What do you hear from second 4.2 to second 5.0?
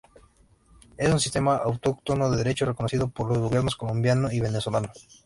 y Venezolano.